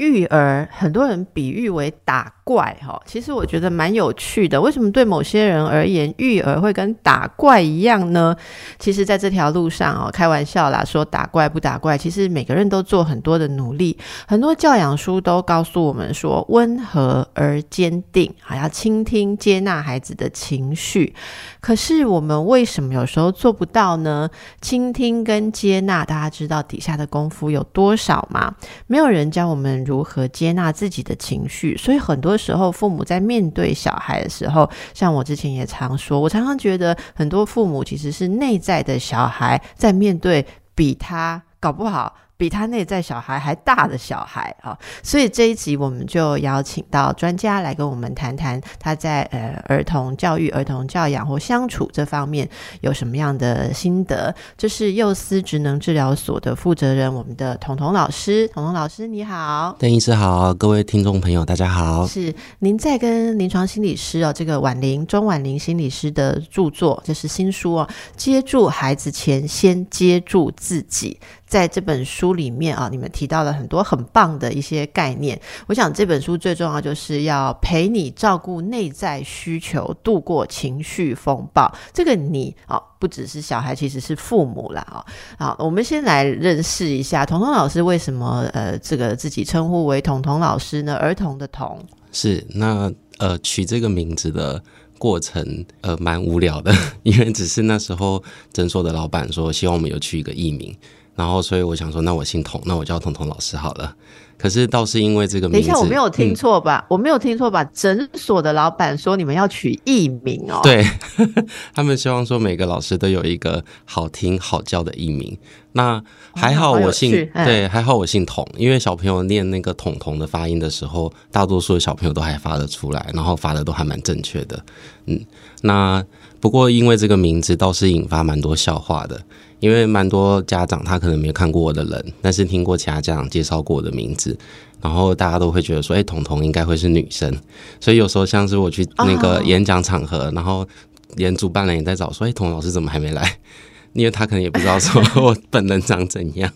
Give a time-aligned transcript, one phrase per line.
[0.00, 4.58] 育儿，很多人比喻为打怪哈，其实我觉得蛮有趣的。
[4.58, 8.34] 为什么对某些人而言，育儿会跟打怪一样呢？
[8.78, 13.98] 其实，在这条路上哦，开玩笑啦，说打怪不打怪，其实每个人都做很多的努力。
[14.26, 21.14] 很多教养书都告诉我们说，温和而坚定，还要倾听、接纳孩子的情绪。
[21.60, 24.30] 可是，我们为什么有时候做不到呢？
[24.62, 28.54] 倾听跟接纳，大家知道底下的功夫有多少吗？
[28.86, 29.84] 没有人教我们。
[29.90, 31.76] 如何接纳自己的情绪？
[31.76, 42.14] 所以很多时候，父母在面对小孩的时候，像我之前也常说，我常常觉得很多父母其实是内在的小孩在面对比他搞不好。
[42.40, 52.48] 比他内在小孩还大的小孩啊，所以这一集我们就邀请到专家来跟我们谈谈他在呃儿童教育、儿童教养或相处这方面
[52.80, 54.34] 有什么样的心得。
[54.56, 58.48] 这是幼思职能治疗所的负责人，我们的彤彤老师。
[58.48, 62.06] 彤彤老师你好，邓医师好，各位听众朋友大家好。
[62.06, 71.20] 是您在跟临床心理师哦，这个婉玲钟婉玲心理师的著作，就是新书哦，接住孩子前先接住自己。
[71.50, 75.38] 在这本书里面啊，你们提到了很多很棒的一些概念。
[75.66, 81.70] 我想这本书最重要就是要陪你照顾内在需求，度过情绪风暴。
[81.92, 85.04] 这个你啊，不只是小孩，其实是父母了啊。
[85.40, 90.94] 好，我们先来认识一下彤彤老师为什么呃，这个自己称呼为彤彤老师呢？
[90.94, 94.62] 儿童的童是那呃，取这个名字的
[94.98, 100.72] 过程呃，蛮无聊的， 因为只是那时候诊所的老板说希望我们有取一个艺名。
[101.20, 103.94] 然后，所以我想说，那我姓童，那我叫童童老师好了。
[104.38, 106.86] 可是倒是因为这个名字，等一下我没有听错吧？
[106.88, 107.62] 我没有听错吧？
[107.74, 110.60] 诊所的老板说你们要取艺名哦。
[110.62, 110.82] 对，
[111.76, 115.36] 他们希望说每个老师都有一个好听好叫的艺名。
[115.72, 116.02] 那
[116.34, 124.64] 还好我姓对，还好我姓童，因为小朋友念那个童童的发音的时候，大多数的小朋友都还发得出来，然后发的都还蛮正确的。
[125.04, 125.20] 嗯，
[125.60, 126.02] 那
[126.40, 129.20] 不过因为这个名字倒是引发蛮多笑话的。
[129.60, 134.36] 因为蛮多家长他可能没有看过我的人，但是听过其他家长介绍过我的名字，
[134.80, 137.32] 然后大家都会觉得说，哎，彤彤应该会是女生，
[137.78, 140.66] 所以有时候像是我去那个演讲场合，然后
[141.14, 143.38] 连主办人也在找说，哎，童老师怎么还没来？
[143.92, 146.52] 因为他可能也不知道说我本人长怎样，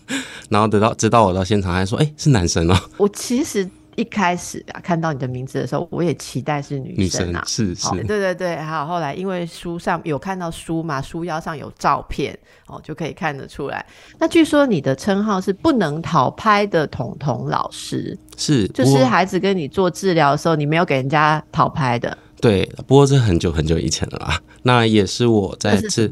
[0.49, 2.79] 然后等到直到我到现场还说，哎，是男生哦。
[2.97, 3.69] 我其实。
[3.95, 13.85] 一开始啊，看到你的名字的时候，我也期待是女生啊，是是，对对对，还有后来因为书上有看到书嘛，书腰上有照片哦，就可以看得出来。
[14.19, 22.17] 那据说你的称号是不能逃拍的彤彤老师，是，就是孩子跟你做治疗的时候，你没有给人家逃拍的。
[22.41, 26.11] 对，不过这很久很久以前了啦，那也是我在治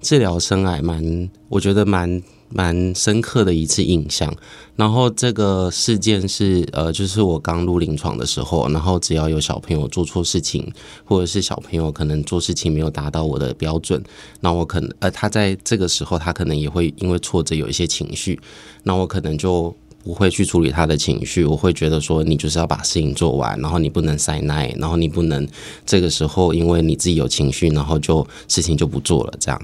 [0.00, 2.20] 治疗生癌蛮，我觉得蛮。
[2.52, 4.34] 蛮深刻的一次印象，
[4.74, 10.70] 然后这个事件是呃，就是我刚入临床的时候，然后只要有小朋友做错事情，
[11.04, 14.02] 或者是小朋友可能做事情没有达到我的标准，
[14.40, 18.40] 那我可能呃，他在这个时候他可能也会因为挫折有一些情绪，
[18.82, 19.72] 那我可能就
[20.02, 25.46] 不会去处理他的情绪，我会觉得说你就是要把事情做完，然后你不能塞耐，然后你不能
[25.86, 29.62] 这个时候因为你自己有情绪，然后就事情就不做了这样。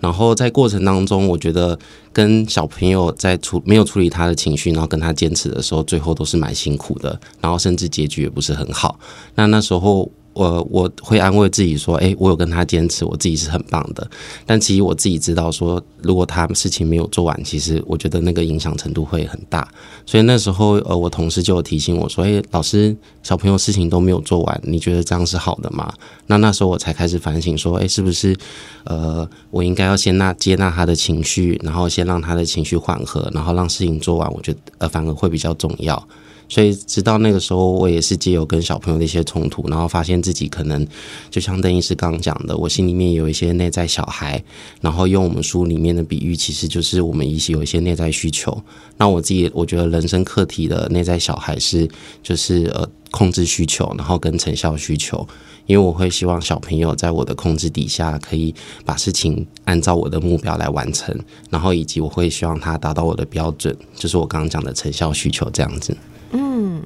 [0.00, 1.78] 然后在过程当中，我觉得
[2.12, 8.98] 跟小朋友在处没有处理他的情绪，然后跟他坚持的时候，最后都是蛮辛苦的，然后甚至结局也不是很好。
[9.34, 10.10] 那那时候。
[10.38, 14.08] 我我会安慰自己说，哎，我有跟他坚持，我自己是很棒的。
[14.46, 19.66] 但其实我自己知道，说如果他事情没有做完，其实我觉得那个影响程度会很大。
[20.06, 25.92] 所以那时候，呃，我同事就有提醒我说，哎，老师，小朋友事情都没有做完，你觉得这样是好的吗？
[26.28, 28.36] 那那时候我才开始反省说，哎，是不是，
[28.84, 36.00] 呃，我应该要先纳接纳他的情绪，然后先让他的情绪缓和，然后让事情做完，我觉得呃反而会比较重要。
[36.48, 40.86] 所以，直到那个时候，我也是借由跟小朋友的一些冲突，然后发现自己可能
[41.30, 44.42] 就像邓医师刚刚讲的，我心里面有一些内在小孩，
[44.80, 48.62] 然后用我们书里面的比喻，其实就是我们一些有一些内在需求。
[48.96, 51.86] 那我自己我觉得人生课题的内在小孩是
[52.22, 55.26] 就是呃控制需求，然后跟成效需求，
[55.66, 58.54] 因为我会希望小朋友在我的控制底下，可以
[58.86, 61.14] 把事情按照我的目标来完成，
[61.50, 65.94] 然后以及我会希望他达到我的标准，就是我刚刚讲的成效需求这样子。
[66.32, 66.84] 嗯，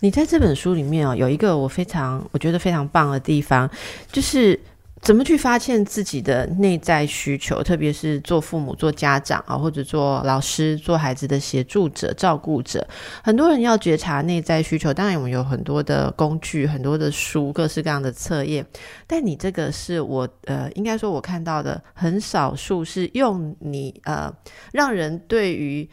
[0.00, 3.70] 你在这本书里面哦，有一个我非常我觉得非常棒的地方，
[4.12, 4.58] 就是
[5.00, 7.62] 怎么去发现自己的内在需求？
[7.62, 12.86] 特别是做父母、做家长啊，或者做老师、做孩子的协助者、照顾者，
[13.22, 14.92] 很多人要觉察内在需求。
[14.92, 18.66] 当然，我们有很多的工具、很多的书、各式各样的测验。
[19.06, 24.32] 但你这个是我呃，应该说我看到的很少数是用你呃，
[24.72, 25.88] 让人对于。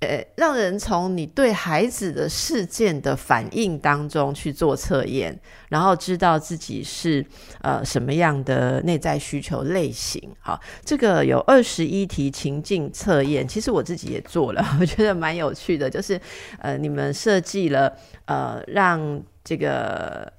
[0.00, 5.38] 呃，让人从你对孩子的事件的反应当中去做测验，
[5.70, 7.24] 然后知道自己是
[7.62, 10.20] 呃什么样的内在需求类型。
[10.38, 15.88] 好，这个有二十一题情境测验，其实我自己也做了， 我觉得蛮有趣的。
[15.88, 16.20] 就是
[16.58, 17.90] 呃，你们设计了
[18.26, 20.30] 呃，让这个。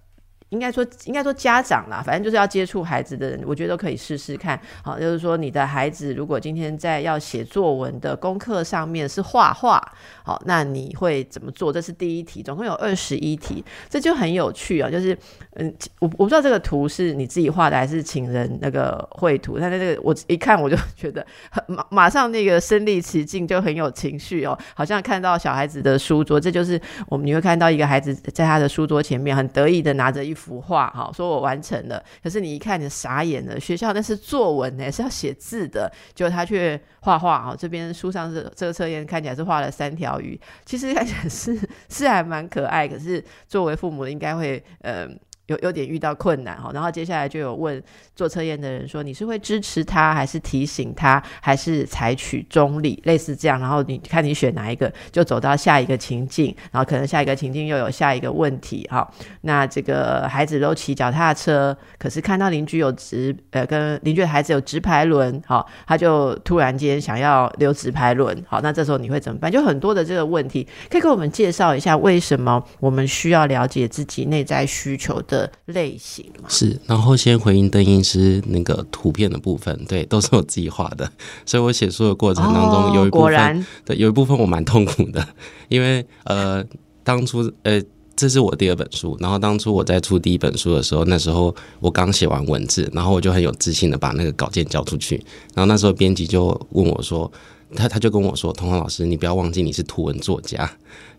[0.50, 4.58] 应该说，应该说家长啦，反正就是要接触孩子的人，我觉得都可以试试看。
[4.82, 9.82] 好，就是说你的孩子如果今天在要写作文的功课上面是画画，
[10.24, 11.74] 好，那你会怎么做？
[11.74, 14.90] 这是第一题，总共有二十一题，这就很有趣啊。
[14.90, 15.18] 就是
[15.56, 21.28] 嗯，我我不知道这个图是你自己画的还是请人那个绘图，但是这个我一看我就觉得
[21.68, 26.80] 马马上那个身临其境，就很有情绪哦，好像看到小孩子的书桌，这就是
[27.10, 30.37] 我们你会看到一个孩子在他的书桌前面很得意的拿着一。
[30.38, 33.60] 幅画哈，说我完成了，可是你一看你傻眼了。
[33.60, 37.56] 学校那是作文呢，是要写字的，结果他却画画哈。
[37.58, 45.20] 这边书上是这个测验看起来是画了三条鱼，其实看起来是 是还蛮可爱，可是作为父母的应该会嗯。
[45.48, 47.82] 有有点遇到困难哈，然后接下来就有问
[48.16, 53.60] 做测验的人说你是会支持他，还是提醒他，还是采取中立，类似这样。
[53.60, 59.10] 然后你看你选哪一个，就走到下一个情境，然后可能下一个情境又有下一个问题哈。
[59.42, 69.50] 那这个孩子都骑脚踏车，可是看到邻居有直呃跟邻居的孩子有直排轮，好，他就突然间想要留直排轮，好，那这时候你会怎么办？
[69.50, 75.37] 就很多的这个问题，可以给我们介绍一下为什么我们需要了解自己内在需求的。
[75.66, 81.12] 类型是，然后先回应邓医师那个图片的部分，对，都是我自己画的，
[81.46, 85.28] 所以我写书的过程当中有一部分，对，有一部分我蛮痛苦的，
[85.68, 86.64] 因为呃，
[87.04, 87.82] 当初呃，
[88.16, 95.16] 这是我第二本书，然后当初我在出第一本书的时候，那时候我刚写完文字，然后我就很有自信的把那个稿件交出去，
[95.54, 97.32] 然后那时候编辑就问我说，
[97.76, 100.70] 他他就跟我说，童童老师，你不要忘记你是图文作家，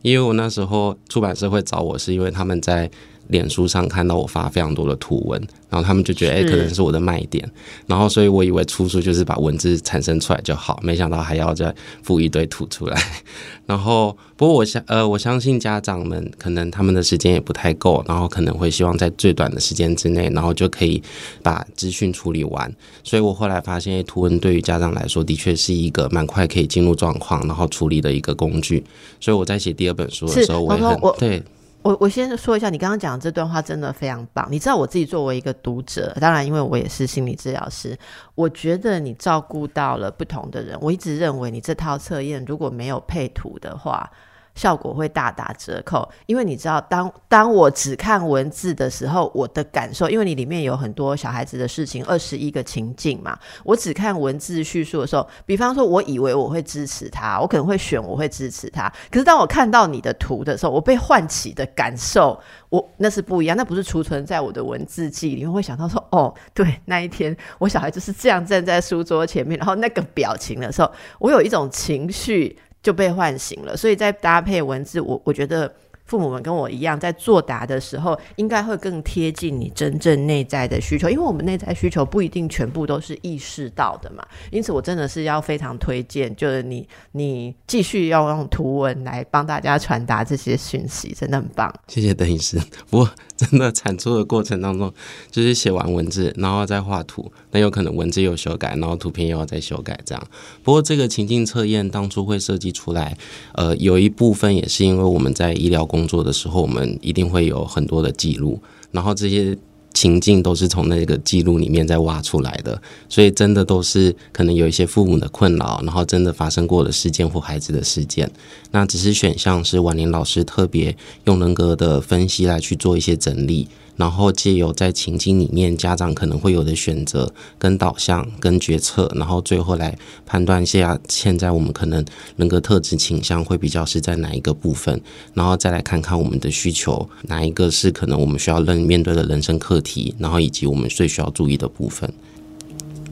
[0.02, 2.90] 因为我那时候出版社会找我是因为他们在。
[3.28, 5.40] 脸书上看到我发非常多的图文，
[5.70, 7.48] 然后他们就觉得，哎，可能是我的卖点，
[7.86, 13.00] 然后所以我以为出书就是把文字产生出来就好，没想到还要再附一堆图出来。
[13.66, 21.02] 然后，不过我相呃，我相信家长们可能他们的时间也不太够，然后可能会希望在最短的时间之内，然后就可以
[21.42, 22.74] 把资讯处理完。
[23.04, 28.82] 所以我后来发现，图文对于家长来说，的确是一个蛮快可以进入状况，然后处理的一个工具。
[29.20, 31.42] 所以我在写第二本书的时候，我也很对。
[31.88, 34.46] 我我先说一下，你刚刚讲的这段话真的非常棒。
[34.50, 37.98] 你知道我自己作为一个读者，当然因为我也是心理治疗师，
[38.34, 40.76] 我觉得你照顾到了不同的人。
[40.82, 44.10] 我一直认为你这套测验如果没有配图的话。
[44.58, 62.36] 效果会大打折扣，因为你知道，当当我只看文字的时候，我的感受，因为你里面有很多小孩子的事情，二十一个情境嘛，我只看文字叙述的时候，比方说，我以为我会支持他，我可能会选我会支持他，可是当我看到你的图的时候，我被唤起的感受，
[62.68, 70.90] 我那是不一样，那不是储存在我的文字记忆里面，会想到说，哦，对，那一天我小孩子是这样站在书桌前面，然后那个表情的时候，
[71.20, 72.58] 我有一种情绪。
[72.88, 75.70] 就被唤醒了，所以在搭配文字，我我觉得。
[76.08, 84.26] 父母们跟我一样，在作答的时候，应该会更贴近你真正内在的需求，因为我们内在需求不一定全部都是意识到的嘛。
[84.50, 91.70] 因此，我真的是要非常推荐，就是你你继续要用图文来帮大家传达这些讯息，真的很棒。
[91.88, 92.58] 谢谢邓医师。
[92.88, 94.90] 不过，真的产出的过程当中，
[95.30, 100.28] 就是写完文字，然后再画图，那有可能文字有修改，然后图片又要再修改，这样。
[100.62, 103.14] 不过，这个情境测验当初会设计出来，
[103.52, 105.97] 呃，有一部分也是因为我们在医疗工。
[105.98, 108.60] 工作的时候，我们一定会有很多的记录，
[108.92, 109.56] 然后这些
[109.92, 118.30] 情境都是从那个记录里面再挖出来的，所以真的都是可能有一些父母的困扰，然后真的发生过的事件或孩子的事件。
[118.70, 123.66] 那只是选项是婉玲老师特别用人格的分析来去做一些整理。
[123.98, 132.02] 然后借由在情境里面，家长可能会有的选择跟导向跟决策，然后最后来判断一下现在我们可能
[132.36, 134.98] 人格特质倾向会比较是在哪一个部分，
[135.34, 142.10] 然后再来看看我们的需求哪一个是可能我们需要认面对的人生课题，然后以及我们最需要注意的部分。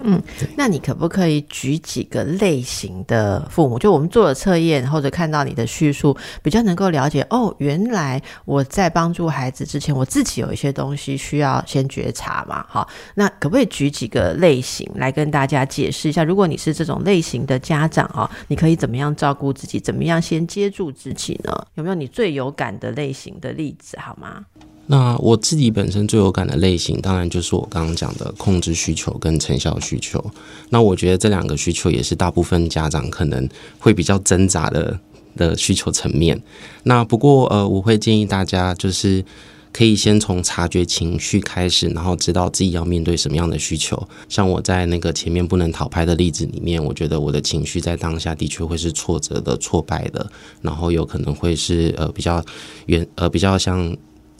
[0.08, 0.22] 嗯，
[0.56, 3.76] 那你可不可以举几个类型的父母？
[3.76, 12.64] 就我们做了测验或者看到你的叙述，比较能够了解哦，原来我在帮助孩子之前，我自己有一些东西需要先觉察嘛。
[12.68, 16.22] 好，那可不可以举几个类型来跟大家解释一下？
[16.22, 19.80] 如果你是这种类型的家长哦，你可以怎么样照顾自己？
[19.80, 21.52] 怎么样先接住自己呢？
[21.74, 23.98] 有没有你最有感的类型的例子？
[23.98, 24.44] 好吗？
[24.88, 30.24] 那我自己本身最有感的类型，当然就是我刚刚讲的控制需求跟成效需求。
[30.70, 34.98] 那我觉得这两个需求也是大部分家长可能会比较挣扎的
[35.34, 36.40] 的需求层面。
[36.84, 39.24] 那不过呃，我会建议大家就是
[39.72, 44.00] 可以先从察觉情绪开始，然后知道自己要面对什么样的需求。
[44.28, 50.30] 像我在那个前面不能讨拍的例子里面，我觉得我的情绪在当下的确会是挫折的、挫败的，
[50.62, 52.40] 然后有可能会是呃比较
[52.86, 53.96] 远呃比较像。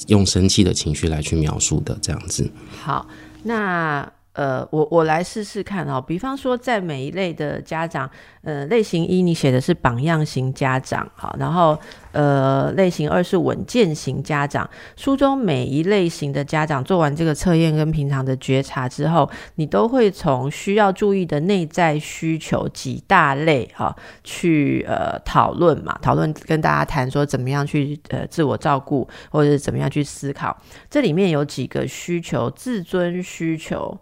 [0.07, 2.51] 用生气的情绪来去描述的这样子。
[2.83, 3.07] 好，
[3.43, 4.13] 那。
[4.37, 5.99] 呃，我我来试试看哦。
[5.99, 8.09] 比方说，在每一类的家长，
[8.43, 11.79] 呃，类型一你写的是榜样型家长，好，然后
[12.13, 14.69] 呃，类型二是稳健型家长。
[14.95, 30.55] 书中每一类型的家长做完这个测验跟平常的觉察之后，你都会从需要注意的内在需求几大类哈去呃讨论嘛，讨论跟大家谈说怎么样去呃自我照顾，或者是怎么样去思考。
[30.91, 33.99] 这里面有几个需求，自尊需求。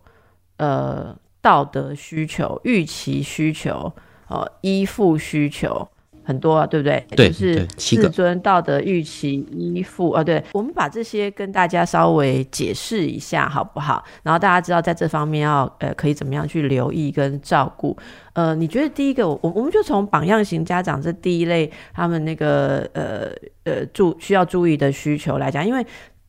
[0.64, 3.92] 呃，道德需求、预期需求、
[4.28, 5.86] 呃，依附需求
[6.24, 7.06] 很多，啊，对不对？
[7.10, 10.24] 对，就是自尊、道德、预期、依附啊。
[10.24, 14.02] 对，我们把这些跟大家稍微解释一下，好不好？
[14.22, 17.94] 然后大家知道在这方面要呃，可以怎么样去留意跟照顾。
[18.32, 23.30] 呃，你觉得第一个，我我们就从榜样型家长这第一类，他们那个呃
[23.64, 25.86] 呃注需要注意的需求来讲，因为。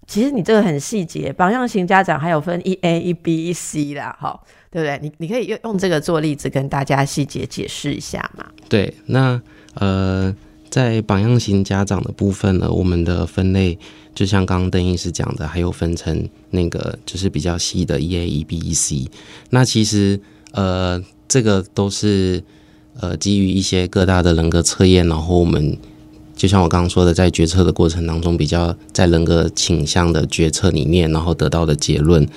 [0.07, 4.99] 其实你这个很细节，榜样型家长还有分一 A 一 B 一 C 啦，哈，对不对？
[5.01, 8.45] 你你可以用用这个做例子跟大家细节解释一下嘛。
[8.69, 9.41] 对，那
[9.73, 10.35] 呃，
[10.69, 13.77] 在榜样型家长的部分呢，我们的分类
[14.13, 19.09] 就像刚刚邓医师讲的，还有分成那个就是比较细的一 A 一 B 一 C。
[19.49, 20.19] 那其实
[20.51, 22.43] 呃，这个都是
[22.99, 25.77] 呃基于一些各大的人格测验，然后我们。
[26.35, 32.27] 就像我刚刚说的，在决策的过程当中，比较在人格倾向的决策里面，然后得到的结论。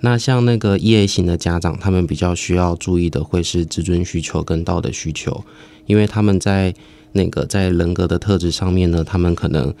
[0.00, 5.42] 那像那个 E A 型的家长，他们比较需要注意的会是自尊需求跟道德需求，
[5.86, 6.72] 因为他们在
[7.12, 9.74] 那个在人格的特质上面呢，他们可能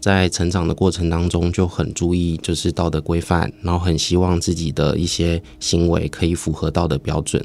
[0.00, 7.42] 在成长的过程当中就很注意就是道德规范，然后很希望自己的一些行为可以符合道德标准。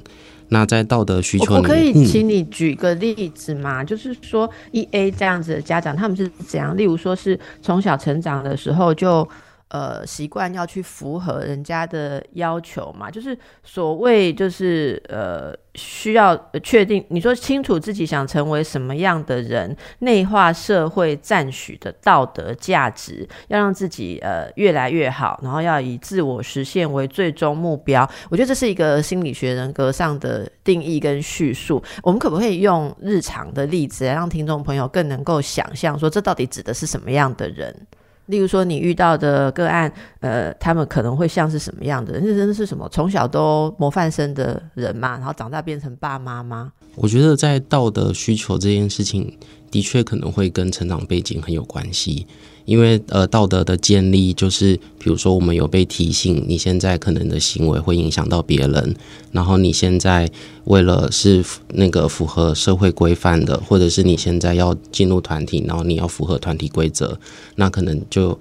[0.50, 3.84] 那在道德需求，我可以请你举个例子吗？
[3.84, 6.76] 就是说，一 A 这样子的家长，他们是怎样？
[6.78, 9.28] 例如说是从小成长的时候就。
[9.70, 16.34] 呃，习惯要去符合人家的要求嘛，就是所谓就是呃，需要
[16.64, 28.10] 确定你说清楚自己想成为什么样的人，内化社会赞许的道德价值，要让自己呃越来越好，然后要以自我实现为最终目标。
[28.30, 31.84] 我觉得这是一个心理学人格上的定义跟叙述。
[32.04, 37.76] 我们可不可以用日常的例子，来让听众朋友更能够想象说，这到底指的是什么样的人？
[38.28, 39.92] 例如说，你遇到的个案，
[40.22, 42.14] 呃，他们可能会像是什么样的？
[42.14, 42.24] 人？
[42.26, 42.88] 那真的是什么？
[42.90, 46.72] 从小都模范生的人嘛，然后长大变成爸妈吗？
[46.96, 49.38] 我觉得在道德需求这件事情，
[49.72, 52.28] 的确可能会跟成长背景很有关系。
[52.68, 58.94] 因为呃，道德的建立就是，比如说我们有被提醒，你现在可能的行为会影响到别人，
[59.32, 60.30] 然后你现在
[60.66, 67.18] 为了是那个符合社会规范的，或者是你现在要进入团体，然后你要符合团体规则，
[67.56, 68.38] 那可能就。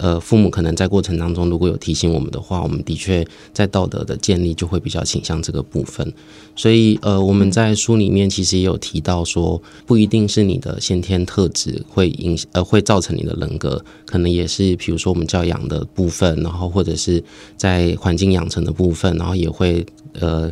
[0.00, 6.10] 呃，父母可能在过程当中如果有提醒我们的话，我们的确在道德的建立就会比较倾向这个部分。
[6.56, 17.22] 所以，呃，我们在书里面其实也有提到说，不一定是你的先天特质会影呃会造成你的人格，可能也是比如说我们教养的部分，然后或者是
[17.58, 19.84] 在环境养成的部分，然后也会
[20.18, 20.50] 呃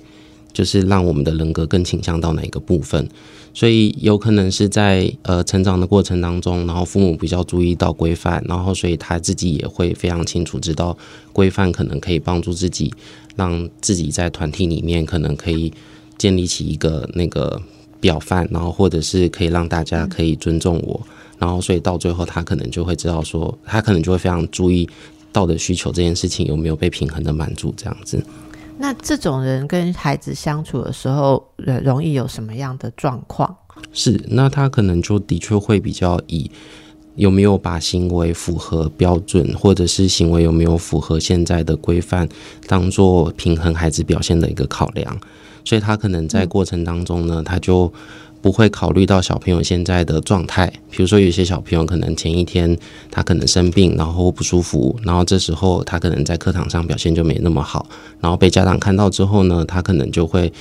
[0.58, 3.08] 就是让我们的人格更倾向到哪一个部分。
[3.54, 10.96] 所以有可能是在呃成长的过程当中，然后父母比较注意到规范，然后所以他自己也会非常清楚知道
[11.32, 12.92] 规范可能可以帮助自己，
[13.36, 15.72] 让自己在团体里面可能可以
[16.16, 17.60] 建立起一个那个
[18.00, 21.00] 表范，然后或者是可以让大家可以尊重我，
[21.38, 24.88] 然后所以到最后他可能就会知道说，他可能就会非常注意
[25.32, 28.22] 道德需求这件事情有没有被平衡的满足这样子。
[28.78, 33.56] 那这种人跟孩子相处的时候，呃，容易有什么样的状况？
[33.92, 36.50] 是，那他可能就的确会比较以
[37.16, 42.28] 有没有把行为符合标准，或者是行为有没有符合现在的规范，
[42.66, 45.18] 当做平衡孩子表现的一个考量。
[45.64, 47.92] 所以他可能在过程当中呢，他就
[48.40, 50.72] 不会考虑到小朋友现在的状态。
[50.90, 52.76] 比如说，有些小朋友可能前一天
[53.10, 57.86] 他可能生病，然后不舒服，然后这时候他可能在课堂上表现就没那么好，
[58.20, 60.52] 然后被家长看到之后呢，他可能就会。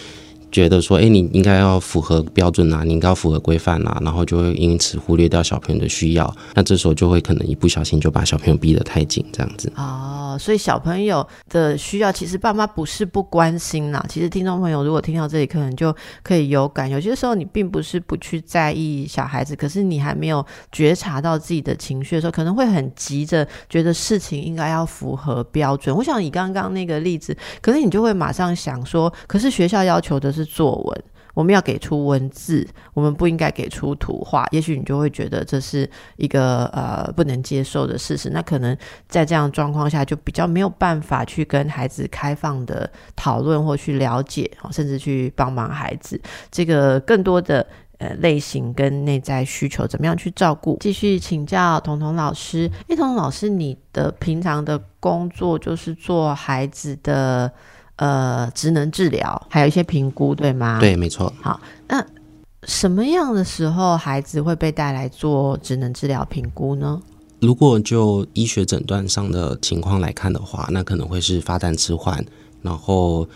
[0.51, 9.71] 觉得说，哎，你应该要符合标准啊，你应该要符合规范啊，然后就会因此忽略掉小朋友的需要，那这时候就会可能一不小心就把小朋友逼得太紧，这样子。
[9.75, 14.05] 哦，所以小朋友的需要，其实爸妈不是不关心啦。
[14.07, 16.89] 其实听众朋友如果听到这里，可能就可以有感。
[16.89, 25.93] 有些时候你并不是不去在意小孩子，可是你还没有觉察到自己的情绪的时候，可能会很急着觉得事情应该要符合标准。
[25.93, 30.36] 我想以刚刚那个例子，可能你就会马上想说，可是学校要求的。
[30.37, 31.03] 是作文，
[31.33, 34.47] 我们要给出文字，我们不应该给出图画。
[34.51, 38.29] 也许你就会觉得这是一个呃不能接受的事实。
[38.29, 38.77] 那可能
[39.07, 46.19] 在这样状况下，就比较没有办法去跟孩子开放的讨论或去了解，甚至去帮忙孩子
[46.51, 47.65] 这个更多的
[47.99, 50.77] 呃类型跟内在需求怎么样去照顾。
[50.79, 57.51] 继续请教彤彤老师，哎，彤彤老师，你的平常的工作就是做孩子的。
[57.97, 60.79] 呃，职能治疗还有一些评估，对吗？
[60.79, 61.31] 对，没错。
[61.41, 62.03] 好，那
[62.63, 67.01] 什么样的时候孩子会被带来做职能治疗评估呢？
[67.39, 72.23] 如果就医学诊断上的情况来看的话，那可能会是发展迟缓，
[72.61, 73.27] 然后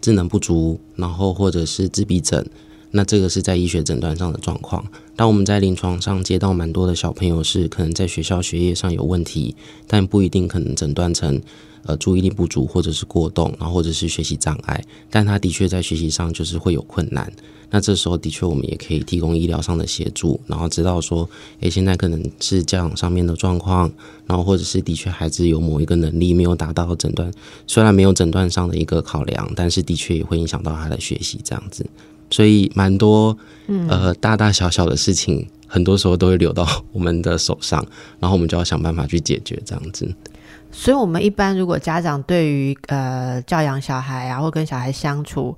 [0.00, 2.42] 智能不足，然后或者是自闭症。
[2.90, 4.84] 那这个是在医学诊断上的状况。
[5.16, 9.54] 当我们在临床上接到蛮多的小朋友是可能在学校学业上有问题，
[9.86, 11.40] 但不一定可能诊断成。
[11.84, 17.32] 呃，注意力不足，或者是过动，然后或者是学习障碍，但他的确在学习上就是会有困难。
[17.70, 21.26] 那这时候的确，我们也可以提供医疗上的协助，然后知道说，
[21.60, 23.90] 诶，现在可能是教养上面的状况，
[24.26, 27.32] 然后或者是的确孩子有某一个能力没有达到诊断，
[27.66, 31.86] 虽然没有诊断上的一个考量，但是的确也会影响到他的学习这样子。
[32.30, 33.36] 所以蛮多
[33.88, 37.84] 呃大大小小的事情，很多时候都会流到我们的手上，
[38.18, 40.10] 然后我们就要想办法去解决这样子。
[40.72, 45.56] 所以，我们一般如果家长对于呃教养小孩啊，或跟小孩相处。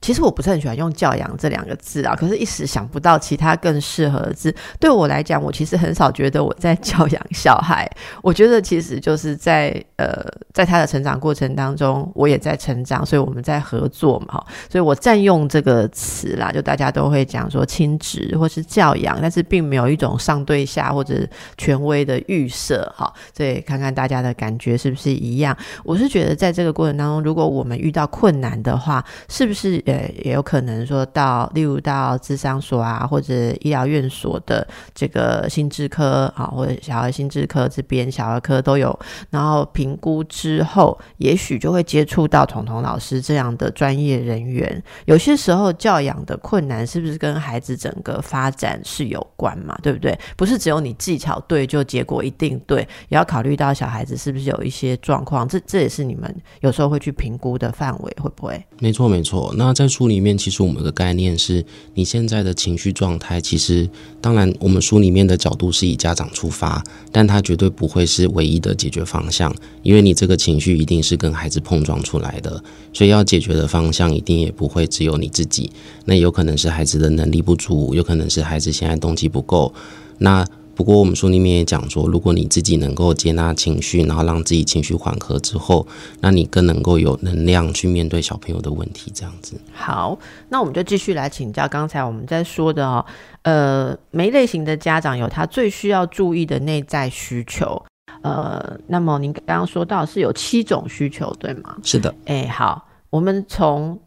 [0.00, 4.54] 其实我不是很喜欢用“教养”这两个字啊， 可是一时想不到其他更适合的字。
[4.78, 7.88] 对我来讲，我其实很少觉得我在教养小孩。
[8.22, 10.24] 我觉得其实就是在呃，
[10.54, 14.46] 在他的成长过程当中，我也在成长，所以我们在合作嘛，哈。
[14.70, 23.12] 所以我占用这个词啦，就大家都会讲说亲职或是教养，但是并没有一种上对下或者权威的预设，哈。
[23.36, 25.56] 所以看看大家的感觉是不是一样？
[25.84, 29.82] 我是觉得在这个过程当中，如果我们遇到困难的话，是不是？
[29.88, 38.96] 呃，也有可能说到，例如到智商所啊，或者医疗院所的这个心智科啊，或者小儿心智科这边小儿科都有，
[39.30, 44.82] 然后评估之后，也许就会接触到彤彤老师这样的专业人员。
[45.06, 49.74] 有些时候教养的困难是不是跟孩子整个发展是有关嘛？
[49.82, 50.18] 对不对？
[50.36, 55.48] 不是只有你技巧对就结果一定对，也要考虑到小孩子是不是有一些状况。
[55.48, 58.62] 这这也是你们有时候会去评估的范围，会不会？
[58.80, 59.54] 没错，没错。
[59.56, 61.64] 那在书里面，其实我们的概念是，
[61.94, 63.88] 你现在的情绪状态，其实
[64.20, 72.60] 当然，我们书里面的角度是以家长出发，但它绝对不会是唯一的解决方向，因为你这个情绪一定是跟孩子碰撞出来的，
[72.92, 75.70] 所以要解决的方向一定也不会只有你自己，
[76.06, 79.72] 那有可能是孩子的能力不足，有可能是孩子现在动机不够，
[80.18, 80.44] 那。
[80.78, 85.84] 不过我们书里面也讲说，如果你自己能够接纳情绪，然后让自己情绪缓和之后，
[86.20, 89.10] 那你更能够有能量去面对小朋友的问题。
[89.12, 89.60] 这样子。
[89.72, 90.16] 好，
[90.48, 93.04] 那我们就继续来请教刚才我们在说的哦，
[93.42, 97.82] 呃，每类型的家长有他最需要注意的内在需求。
[98.22, 101.76] 呃，那么您刚刚说到是有七种需求，对吗？
[101.82, 102.14] 是的。
[102.26, 103.98] 哎，好，我们从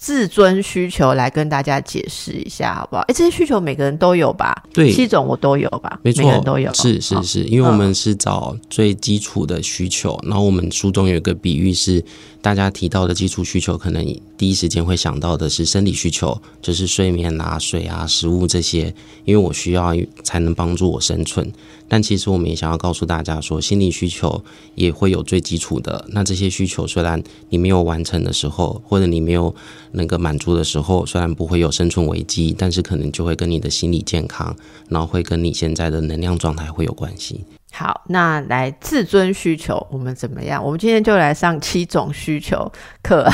[0.00, 3.02] 自尊需求来跟大家解释一下，好不好？
[3.02, 4.64] 哎，这些需求每个人都有吧？
[4.72, 6.00] 对，七种我都有吧？
[6.02, 6.72] 没错，都有。
[6.72, 12.02] 是是是，因为我们是找最基础的需求，然后我们书中有一个比喻是。
[12.42, 14.02] 大家提到的基础需求，可能
[14.38, 18.94] 第一时间会想到的是生理需求，就是睡眠啊、水啊、食物这些，
[19.26, 21.52] 因为我需要才能帮助我生存。
[21.90, 24.42] 但其实我们也想要告诉大家说，心理需求
[24.76, 26.06] 也会有最基础的。
[26.10, 29.52] 那这些需求虽然你没有完成的时候，或者你没有
[29.90, 34.56] 那个满足的时候，虽然不会有生存危机，但是可能就会跟你的心理健康，
[34.88, 37.44] 然后会跟你现在的能量状态会有关系。
[37.72, 40.64] 好，那来自尊需求，我们怎么样？
[40.64, 42.70] 我们今天就来上七种需求
[43.02, 43.28] 课。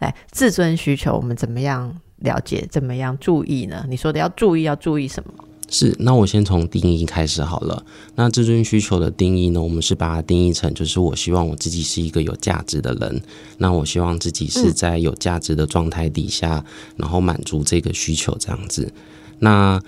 [0.00, 2.66] 来，自尊需求，我们怎么样了解？
[2.70, 3.84] 怎么样注意呢？
[3.88, 5.32] 你说的要注意，要注意什么？
[5.74, 7.82] 是，那我先从定义开始好了。
[8.14, 9.62] 那自尊需求的定义呢？
[9.62, 13.22] 我们是把它定义成，就是我希望我自己是一个有价值的人。
[13.56, 16.62] 那我希望自己是在有价值的状态底下，
[16.96, 18.92] 然后满足这个需求这样子。
[19.38, 19.80] 那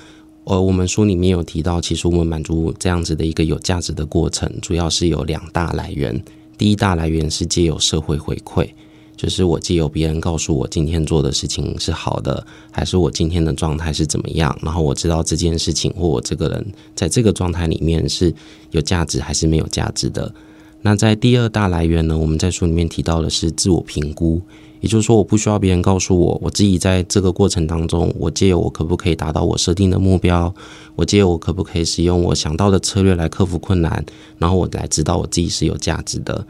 [0.45, 6.19] 呃，我们书里面有提到，其实我们满足这样子的一个有价值的过程，主要是有两大来源。
[6.57, 8.67] 第一大来源是借由社会回馈。
[9.17, 18.35] 就是我借由别人告诉我今天做的事情是好的，还是我今天的状态是怎么样，然后我知道这件事情或我这个人在这个状态里面是
[18.73, 20.33] 有价值还是没有价值的。
[20.83, 24.43] 那在第二大来源呢，我们在书里面提到的是自我评估，
[24.81, 30.55] 也就是说我不需要别人告诉我，我自己在这个过程当中，我借由我可不可以达到我设定的目标，
[30.95, 34.05] 我借由我可不可以使用我想到的策略来克服困难，
[34.37, 36.47] 然后我来知道我自己是有价值的。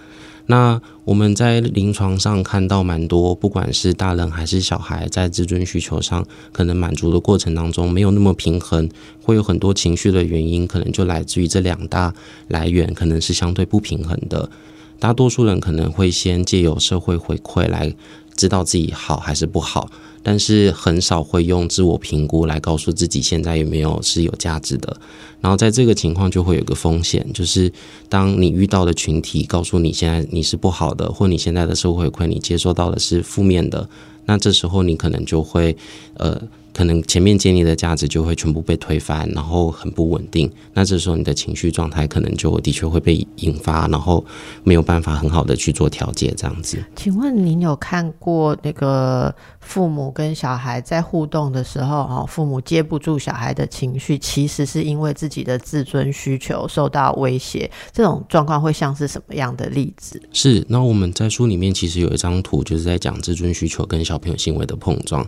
[0.47, 8.89] 那我们在临床上看到蛮多，不管是大人还是小孩，在自尊需求上可能满足的过程当中没有那么平衡，
[9.23, 12.13] 会有很多情绪的原因，可能就来自于这两大
[12.49, 14.51] 来源，可能是相对不平衡的。
[14.99, 17.95] 大多数人可能会先借由社会回馈来
[18.37, 19.91] 知道自己好还是不好。
[20.25, 24.97] 但是很少会用自我评估来告诉自己现在有没有是有价值的，
[25.41, 27.73] 然后在这个情况就会有个风险，就是
[28.09, 33.89] 当你遇到的群体告诉你现在你是不好的，或你现在的社会回馈你接收到的是负面的，
[34.25, 35.77] 那这时候你可能就会
[36.15, 36.43] 呃。
[36.75, 40.51] 可能前面建立的价值就会全部被推翻，然后很不稳定。
[40.75, 44.23] 那这时候你的情绪状态可能就的确会被引发，然后
[44.65, 46.85] 没有办法很好的去做调节，这样子。
[46.97, 60.21] 请问您有看过那个父母跟小孩在互动的时候，哦，父母接不住小孩的情绪，其实是因为自己的自尊需求受到威胁，这种状况会像是什么样的例子？
[60.33, 65.25] 是，那我们在书里面其实有一张图，就是在讲自尊需求跟小朋友行为的碰撞。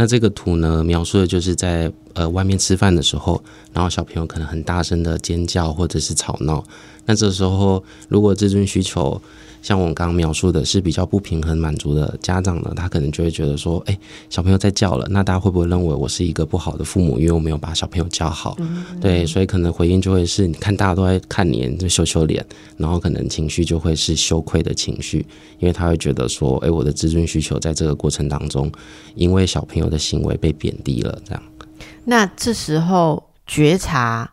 [0.00, 3.38] 那这个图呢，描述的就是在呃外面吃饭的时候，
[3.70, 6.64] 然后小朋友可能很大声的尖叫或者是吵闹。
[7.10, 9.20] 那这时候，如果自尊需求
[9.62, 18.56] 像我刚刚描述的是比较不平衡满足的家长呢，他可能就会觉得说，哎，小朋友在叫了，那大家会不会认为我是一个不好的父母，因为我没有把小朋友教好？
[19.00, 22.46] 对，所以可能回应就会是，你看大家都在看你，就羞羞脸，
[22.76, 25.26] 然后可能情绪就会是羞愧的情绪，
[25.58, 28.70] 因为他会觉得说，哎，我的自尊需求在这个过程当中，
[29.16, 31.42] 因为小朋友的行为被贬低了，这样。
[32.04, 34.32] 那这时候觉察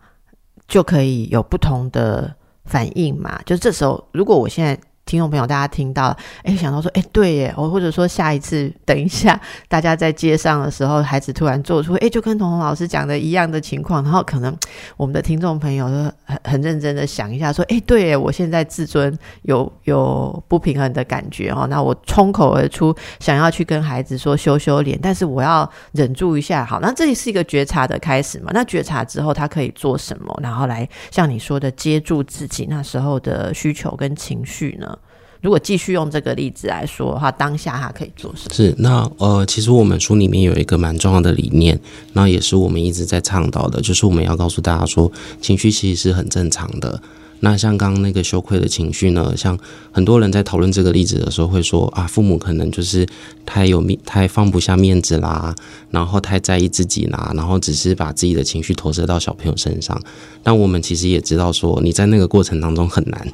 [0.68, 2.34] 就可以有不同的
[2.68, 3.42] 反应嘛？
[3.46, 4.80] 就这时候，如果我现在。
[5.08, 9.40] 听众朋友，大家听到，哎，想到说，哎，对耶，我或者说下一次，等一下，
[9.70, 14.56] 大家在街上的时候，孩子突然做出，哎，就跟彤彤老师讲的一样的情况，然后可能
[14.98, 28.52] 我们的听众朋友都很很认真的想一下，说，哎，对耶，我现在自尊有有不平衡的感觉哦，那我冲口而出想要去跟孩子说羞羞脸，但是我要忍住一下，好，那这里是一个觉察的开始嘛？
[28.54, 30.38] 那觉察之后，他可以做什么？
[30.44, 34.97] 然后来像你说的接住自己那时候的需求跟情绪呢？
[35.42, 38.54] 如果继续用这个例子来说的话，当下他可以做什么？
[38.54, 41.80] 是那呃，其实我们书里面有一个蛮重要的理念，
[42.14, 47.02] 那也是我们一直在倡导的，就是我们要告诉大家说，情绪其实是很正常的。
[47.40, 49.56] 那像刚刚那个羞愧的情绪呢，像
[49.92, 53.08] 很多人在讨论这个例子的时候会说啊，父母可能就是
[53.46, 55.54] 太有面，太放不下面子啦，
[55.92, 60.02] 然后太在意自己啦，然后只是把自己的情绪投射到小朋友身上。
[60.42, 63.32] 但我们其实也知道说，你在那个过程当中很难。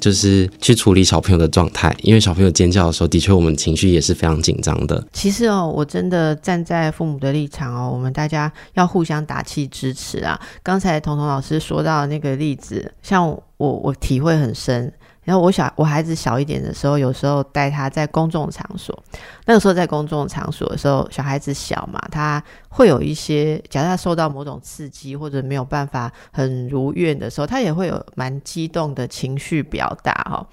[0.00, 5.06] 就是去处理小朋友的状态，因为小朋友尖叫的时候，的确我们情绪也是非常紧张的。
[5.12, 10.40] 其实哦，我真的站在父母的立场哦，我们大家要互相打气支持啊。
[10.62, 14.92] 刚才彤彤老师说到那个例子，像我我体会很深。
[15.30, 19.00] 然后我小我孩子小一点的时候，有时候带他在公众场所，
[19.46, 30.44] 那个时候在公众场所的时候，小孩子小嘛，他会有一些，假如他受到某种刺激或者没有办法很如愿的时候，他也会有蛮激动的情绪表达哈。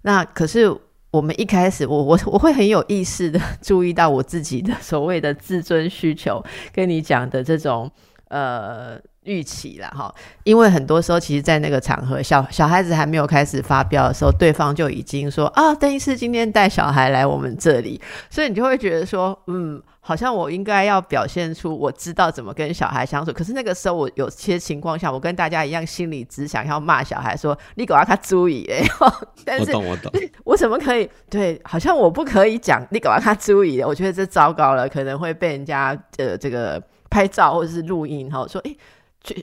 [0.00, 0.74] 那可是
[1.10, 6.42] 我们一开始，我我我会很有意识的 注意到我自己的所谓的自尊需求，
[6.72, 7.90] 跟你讲的这种
[8.28, 8.98] 呃。
[9.24, 23.32] 预期了哈，因为很多时候，其实，在那个场合，小小孩子还没有开始发飙的时候，对方就已经说啊，邓医师今天带小孩来我们这里，所以你就会觉得说，嗯，好像我应该要表现出我知道怎么跟小孩相处。
[23.32, 28.82] 可是那个时候，我有些情况下，我跟大家一样，心里只想要骂小孩说：“你给我他注意哎！”
[29.60, 31.60] 我懂我懂，我怎 么可以对？
[31.62, 38.74] 好像我不可以讲你给我他注意的，我觉得这糟糕了，可能会被人家呃这个拍照或者是录音哈，说哎。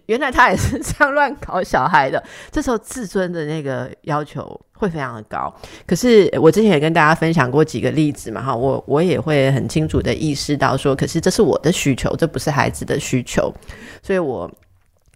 [0.07, 5.53] 原来他也是这样乱搞小孩的，这时候自尊的那个要求会非常的高。
[5.87, 13.53] 可是我之前也跟大家分享过几个例子嘛，哈，我我也会很清楚的意识到说，可是这是我的需求，这不是孩子的需求，
[14.03, 14.49] 所以我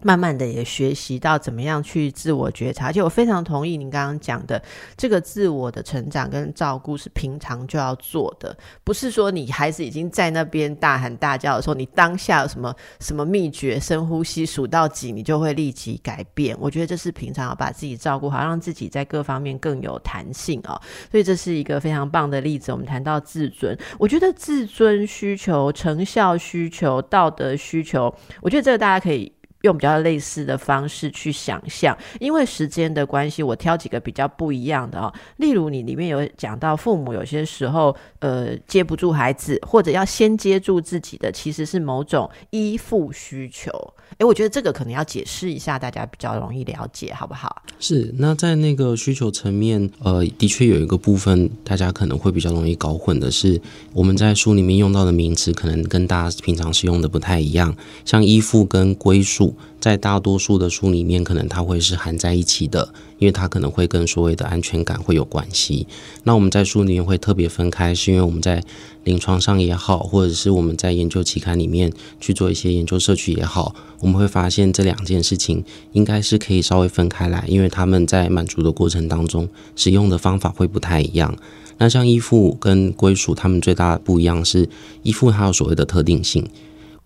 [0.04, 4.62] 慢慢的也学习到怎么样去自我觉察，而且我非常同意您刚刚讲的，
[4.98, 16.56] 这个自我的成长跟照顾是平常就要做的，不是说你孩子已经在那边大喊大叫的时候，你当下有什么什么秘诀，深呼吸数到几，你就会立即改变。
[16.60, 20.80] 我觉得这是平常要把自己照顾好，让自己在各方面更有弹性哦。
[21.10, 22.72] 所以这是一个非常棒的例子。
[22.72, 29.32] 我们谈到自尊，我觉得自尊需求、成效需求、道德需求，我觉得这个大家可以。
[29.64, 35.12] 用比较类似的方式去想象，因为时间的关系，我挑几个比较不一样的哦。
[35.38, 43.72] 例如，你里面有讲到父母有些时候，呃，接不住孩子，或者要先接住自己的，其实是某种依附需求。
[44.18, 47.64] 诶，我觉得这个可能要解释一下，大家比较容易了解，好不好？
[47.80, 48.14] 是。
[48.18, 53.60] 那在那个需求层面，呃，的确有一个部分，大家可能会比较容易搞混的是，
[53.94, 57.74] 我们在书里面用到的名词，可能跟大家平常使用的不太一样，
[58.04, 59.53] 像依附跟归属。
[59.80, 65.88] 在大多数的书里面，可能它会是含在一起的，因为它可能会跟所谓的安全感会有关系。
[66.24, 68.64] 那我们在书里面会特别分开，是因为我们在
[69.04, 81.36] 临床上也好，或者是我们在研究期刊里面去做一些研究社区也好，我们会发现这两件事情应该是可以稍微分开来，因为他们在满足的过程当中使用的方法会不太一样。
[81.80, 84.70] 那像依附跟归属，他们最大的不一样是
[85.02, 86.48] 依附它有所谓的特定性。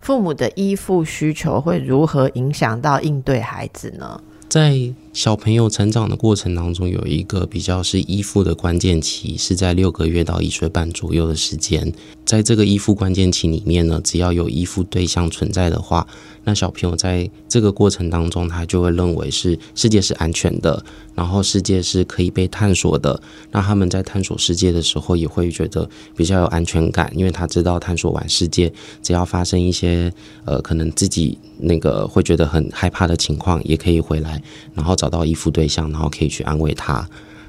[0.00, 4.20] 父母的依附需求会如何影响到应对孩子呢？
[4.48, 4.72] 在
[5.18, 11.92] 小朋友成长的过程当中，有一个比较是依附的关键期，是在六个月到一岁半左右的时间。
[12.24, 16.06] 在这个依附关键期里面呢，只要有依附对象存在的话，
[16.44, 20.84] 那小朋友在这个过程当中，他就会认为是世界是安全的，
[21.16, 23.20] 然后世界是可以被探索的。
[23.50, 30.12] 那他们在探索世界的时候，也会觉得比较有安全感，因为他知道探索完世界，只要发生一些
[30.44, 34.40] 呃可能自己那个会觉得很害怕的情况，也可以回来，
[34.74, 37.08] 然后找找到依附对象，然后可以去安慰他。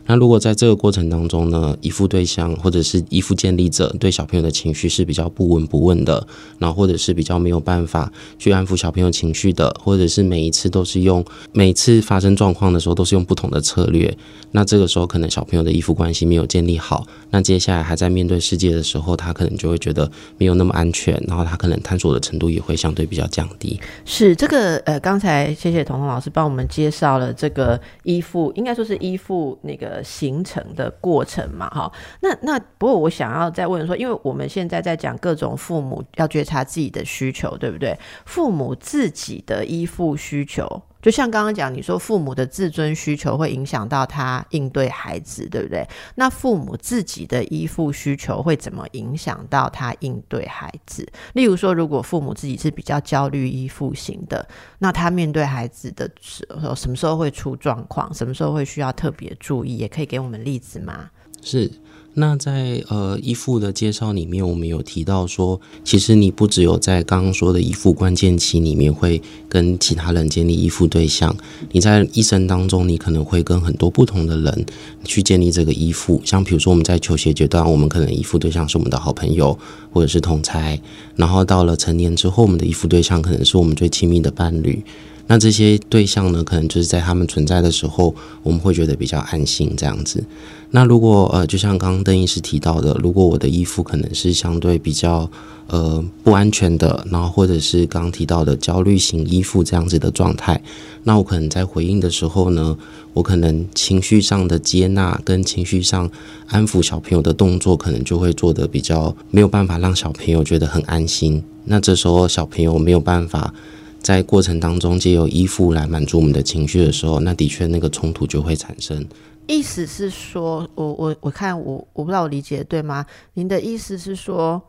[0.09, 6.25] 那如果在这个过程当中呢，依附对象或者是依附建立者对小朋友的情绪是比较不闻不问的，
[6.57, 14.11] 然后或者是比较没有办法去安抚小朋友情绪的，或者是每一次都是用每次发生状况的时候都是用不同的策略，
[14.49, 23.79] 那这个时候可能小朋友的依附关系没有建立好，那接下来还在面对世界的时候，他可能就会觉得没有那么安全，然后他可能探索的程度也会相对比较降低。
[24.05, 29.98] 是这个呃，刚才谢谢彤彤老师帮我们介绍了这个依附，应该说是依附那个。
[30.03, 37.97] 形成的过程嘛，哈，那那不过我想要再问说，因为我们现在在讲各种父母要觉察自己的需求，对不对？
[38.25, 45.87] 父母自己的依附需求，就像刚刚讲，你说父母的自尊需求会影响到他应对孩子，对不对？
[46.15, 51.07] 那父母自己的依附需求会怎么影响到他应对孩子？
[51.33, 54.45] 例如说，如果父母自己是比较焦虑依附型的，
[54.79, 58.13] 那他面对孩子的时候，什么时候会出状况？
[58.13, 59.77] 什么时候会需要特别注意？
[59.77, 61.09] 也可以给我们例子吗？
[61.41, 61.71] 是。
[62.19, 71.33] 那在呃依附的介绍里面，我们有提到说，其实你不只有在刚刚说的依附关键期里面会跟其他人建立依附对象，
[71.71, 74.65] 你在一生当中，你可能会跟很多不同的人
[75.05, 76.21] 去建立这个依附。
[76.25, 79.57] 像比如说我们在求学阶段，我们可能依附对象是我们的好朋友
[79.93, 80.77] 或者是同才，
[81.15, 84.83] 然后到了成年之后，我们的依附对象可能是我们最亲密的伴侣。
[85.31, 90.23] 那这些对象呢，可能就是在他们存在的时候，我们会觉得比较安心这样子。
[90.71, 95.29] 那如果呃，就像刚刚邓医师提到的，如果我的依附可能是相对比较
[95.67, 100.59] 呃不安全的，然后或者是刚刚提到的焦虑型依附这样子的状态，
[101.03, 102.75] 那我可能在回应的时候呢，
[103.13, 106.09] 我可能情绪上的接纳跟情绪上
[106.47, 111.43] 安抚小朋友的动作，可能就会做的比较没有办法让小朋友觉得很安心。
[111.65, 113.53] 那这时候小朋友没有办法。
[114.01, 119.05] 在过程当中，借由依附来满足我们的情绪的时候，那的确那个冲突就会产生。
[119.47, 123.05] 意思是说，我我我看我我不知道我理解对吗？
[123.33, 124.61] 您的意思是说，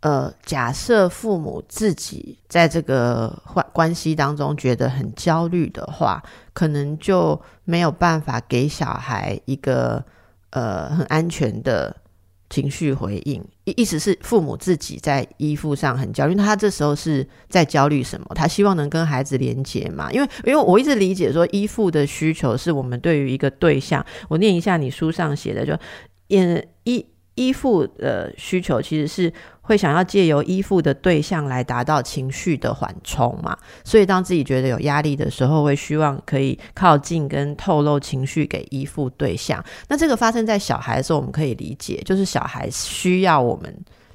[0.00, 10.04] 呃，假设父母自己在这个关关系当中觉得很焦虑的话，可能就没有办法给小孩一个
[10.50, 11.94] 呃很安全的。
[12.52, 18.26] 情绪回应意意思是父母自己在依附上很焦虑，他这时候是在焦虑什么？
[18.34, 20.12] 他希望能跟孩子连接嘛？
[20.12, 25.74] 因为因为我一直理解说依附的需求是我们对于一个对象，我念一下你书上写的，就
[27.34, 29.32] 依附的需求其实是。
[29.64, 33.56] 会想要借由依附的对象来达到情绪的缓冲嘛？
[33.84, 39.64] 所以当自己觉得有压力的时候，会希望可以靠近跟透露情绪给依附对象。
[39.86, 43.72] 那这个发生在小孩的时候，我们可以理解，就是小孩需要我们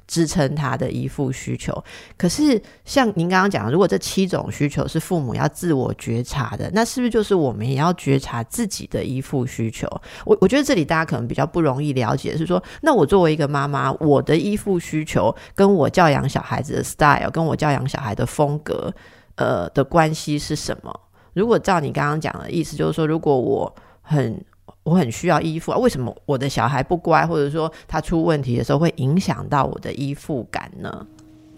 [0.08, 1.72] 支撑他的依附需求。
[2.16, 9.86] 可是像您刚刚讲，如果这七种需求是父母要自我觉察的，那是不是就是我们也要觉察自己的依附需求？
[10.24, 18.92] 我我觉得这里大家可能比较不容易了解，是说，那我作为一个妈妈，我的依附需求跟我教养小孩子的 style，跟我教养小孩的风格，
[19.36, 21.00] 呃的关系是什么？
[21.34, 24.42] 如果照你刚刚讲的意思，就是说，如果我很
[24.82, 31.06] 我很需要依附啊，为什么我的小孩不乖，或者说他出问题的时候会影响到我的依附感呢？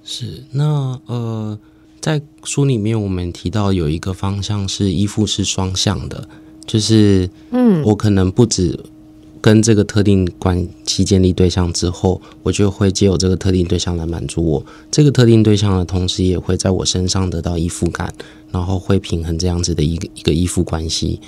[0.03, 1.59] 是，那呃，
[2.01, 6.29] 在书里面我们提到有一个方向是依附是双向的，
[6.67, 8.79] 就是嗯，我可能不止
[9.43, 18.13] 跟这个特定关系建立对象之后，我就会借由这个特定对象来满足我这个特定对象的同时，也会在我身上得到依附感，
[18.51, 21.21] 然后会平衡这样子的一个一个依附关系。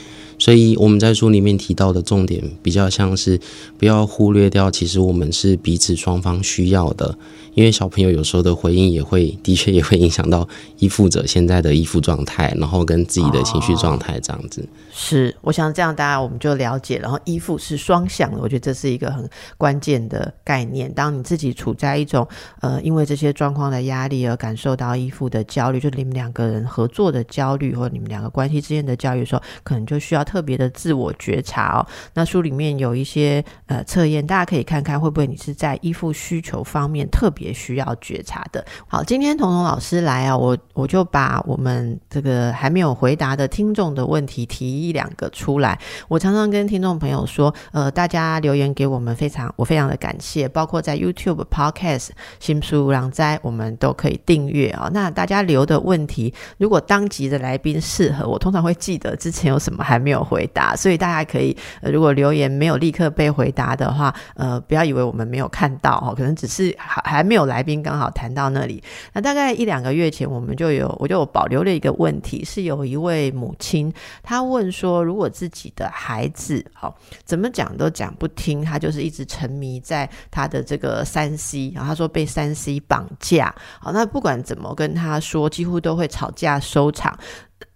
[0.43, 3.39] 所以我们在书里面提到的重点，比较像是
[3.79, 7.17] 不要忽略掉，其实我们是彼此双方需要的。
[7.55, 14.67] 因为小朋友有时候的回应也会，的确也会影响到依附者现在的依附状态，然后跟自己的情绪状态这样子。
[14.91, 20.93] 是，我想这样大家我们就了解，然后依附是双向的，我觉得这是一个很关键的概念。
[20.93, 22.27] 当你自己处在一种
[22.61, 31.87] 呃，因为这些状况的压力而感受到依附的焦虑，就你们两个人合作的焦虑，或者你们两个关系之间的焦虑的时候，可能就需要特别的自我觉察哦。
[32.15, 37.42] 那书里面有一些呃测验，大家可以看看会不会你是在依附需求方面特别。
[37.43, 38.65] 也需要觉察的。
[38.87, 45.79] 好，今天彤彤老师来啊，我我就把我们这个还没有回答的听众的问题提一两个出来。
[46.09, 50.49] 我常常跟听众朋友说，呃，大家留言给我们，非常我非常的感谢。
[50.49, 54.89] 包括在 YouTube Podcast 新书朗斋，我们都可以订阅啊。
[54.93, 67.43] 那大家留的问题，如果当集的来宾适合，我通常会记得之前有什么还没有回答，所以大家可以，呃、如果留言没有立刻被回答的话，呃，不要以为我们没有看到哦，可能只是还还没有。
[67.53, 73.93] 来宾刚好谈到那里，那大概一两个月前，我们就有我就保留了一个问题，是有一位母亲，
[74.23, 87.19] 她问说，如果自己的孩子好怎么讲都讲不听，他就是一直沉迷在他的这个三 C，然后他说被三 C 绑架，好，那不管怎么跟他说，几乎都会吵架收场。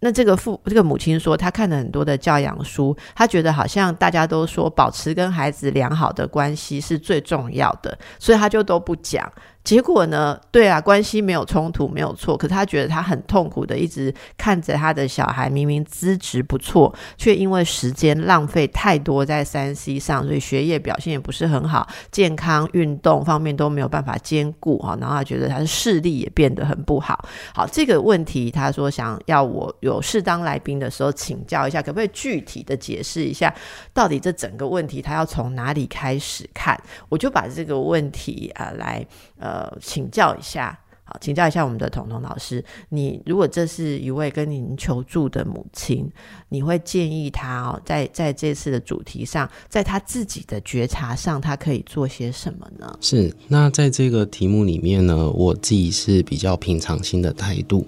[0.01, 9.31] 那这个父这个母亲说，她看了很多的教养书，她觉得好像大家都说保持跟孩子良好的关系是最重要的，所以她就都不讲。
[9.66, 10.40] 结果呢？
[10.52, 12.37] 对啊，关系没有冲突，没有错。
[12.37, 24.96] 可是他觉得他很痛苦的，一直看着他的小孩，明明资质不错，却因为时间浪费太多在三 C 上，所以学业表现也不是很好，健康运动方面都没有办法兼顾哈。
[25.00, 27.24] 然后他觉得他的视力也变得很不好。
[27.52, 33.52] 好，这个问题他说想要我有适当来宾的时候请教一下，可不可以具体的解释一下，
[33.92, 36.81] 到底这整个问题他要从哪里开始看？
[37.09, 39.05] 我就把这个问题啊来
[39.40, 39.56] 呃。
[39.57, 46.11] 呃，请教一下，好，请教一下我们的彤彤老师，你如果这是一位跟您求助的母亲，
[46.51, 52.99] 你会建议她哦，在在这次的主题上，在她自己的觉察上，她可以做些什么呢？
[53.01, 57.87] 是，那在这个题目里面呢，我自己是比较平常心的态度。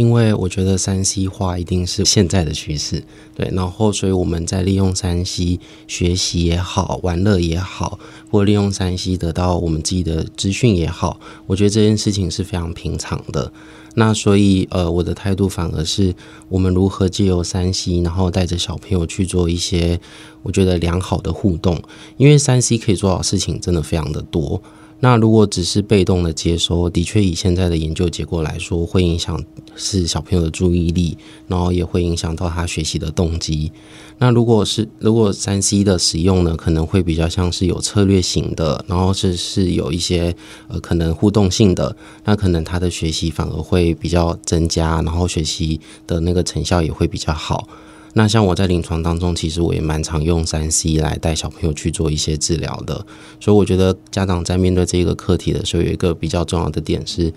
[0.00, 7.98] 因为我觉得三 C 化一定是现在的趋势，对，然后所以我们在利用三 C 学习也好，玩乐也好，
[8.30, 13.52] 或利用三 C 得到我们自己的资讯也好，我觉得这件事情是非常平常的。
[13.96, 16.14] 那所以呃，我的态度反而是
[16.48, 20.00] 我们如何借由三 C，然后带着小朋友去做一些
[20.42, 21.78] 我觉得良好的互动，
[22.16, 24.62] 因为三 C 可以做好事情真的非常的多。
[25.02, 29.42] 那如果只是被动的接收，的确以现在的研究结果来说，会影响
[29.74, 31.16] 是小朋友的注意力，
[31.48, 33.72] 然后也会影响到他学习的动机。
[34.18, 40.36] 那如果是如果三 C 的使用呢，可能会比较像是有策略型的，然后是是有一些
[40.68, 47.66] 呃可能互动性的，那可能他的学习反而会比较增加，然后学习的那个成效也会比较好。
[48.14, 53.06] 那像我在临床当中，其实我也蛮常用三 C 来带小朋友去做一些治疗的，
[53.38, 57.32] 所以我觉得家长在面对这个课题的时候，有一个比较重要的点是，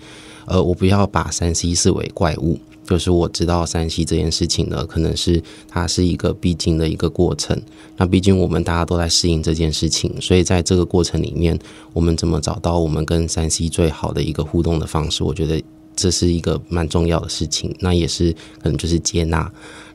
[0.46, 7.60] 呃，我不要把三 C 视为怪物，就是我知道三 C 这件事情呢，可能是它是一个必经的一个过程。
[7.96, 11.56] 那毕竟我们大家都在适应这件事情，所以在这个过程里面，
[11.92, 15.22] 我们怎么找到我们跟三 C 最好的一个互动的方式？
[15.22, 15.62] 我觉得
[15.94, 17.72] 这是一个蛮重要的事情。
[17.78, 19.48] 那也是可能就是接纳。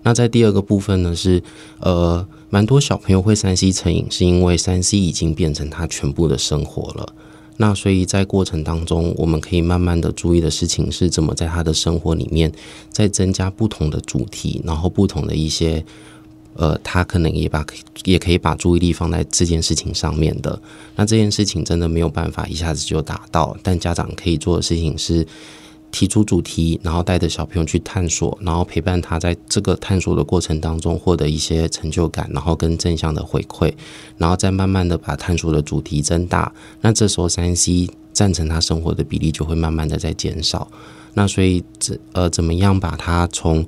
[0.03, 1.41] 那在第二个部分呢，是
[1.79, 7.13] 呃，蛮多小朋友会三 C 成瘾，是因为三 C 已经变成他全部的生活了。
[7.57, 12.49] 那所以在过程当中，我们可以慢慢的注意的事情是怎么在他的生活里面
[12.89, 15.83] 再增加不同的主题，然后不同的一些
[16.55, 17.65] 呃，他可能也把
[18.05, 20.61] 也可以把注意力放在这件事情上面的。
[20.95, 25.27] 那这件事情真的没有办法一下子就达到，但家长可以做的事情是
[25.91, 33.73] 提出主题，然后带着小朋友去探索，然后陪伴他在这个探索的过程当中获得一些成就感，然后跟正向的回馈，
[34.17, 36.51] 然后再慢慢的把探索的主题增大。
[36.81, 40.67] 那这时候三 C 赞成他生活的比例就会慢慢的在减少。
[41.13, 43.65] 那所以怎呃怎么样把它从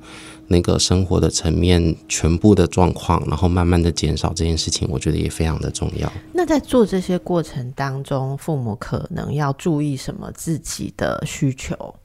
[0.48, 6.12] 那个生活的层面全部的状况，然后慢慢的减少这件事情，我觉得也非常的重要。
[6.34, 11.96] 那在做这些过程当中，父母可能要注意什么自己的需求？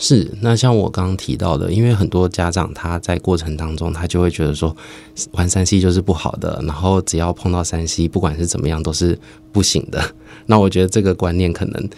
[0.00, 4.76] 是，那像我刚刚提到的，因为很多家长他在过程当中，他就会觉得说
[5.30, 9.16] 玩三 C 就是不好的，然后只要碰到三 C，不管是怎么样都是
[9.52, 10.02] 不行的。
[10.46, 11.88] 那我觉得这个观念可能。